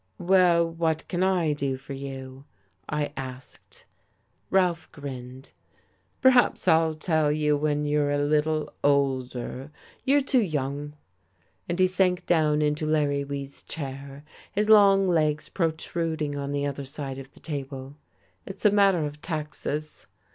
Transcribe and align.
"Well, 0.17 0.67
what 0.67 1.07
can 1.07 1.19
we 1.21 1.53
do 1.53 1.77
for 1.77 1.93
you?" 1.93 2.45
I 2.89 3.13
asked. 3.15 3.85
Ralph 4.49 4.91
grinned. 4.91 5.51
"Perhaps 6.21 6.67
I'll 6.67 6.95
tell 6.95 7.31
you 7.31 7.55
when 7.55 7.85
you're 7.85 8.09
a 8.09 8.17
little 8.17 8.73
older. 8.83 9.69
You're 10.03 10.23
too 10.23 10.41
young." 10.41 10.93
And 11.69 11.77
he 11.79 11.85
sank 11.85 12.25
down 12.25 12.63
into 12.63 12.87
Larry 12.87 13.23
Weed's 13.23 13.61
chair, 13.61 14.23
his 14.51 14.69
long 14.69 15.07
legs 15.07 15.49
protruding 15.49 16.35
on 16.35 16.51
the 16.51 16.65
other 16.65 16.83
side 16.83 17.19
of 17.19 17.33
the 17.35 17.39
table. 17.39 17.95
"It's 18.47 18.65
a 18.65 18.71
matter 18.71 19.05
of 19.05 19.21
taxes. 19.21 20.07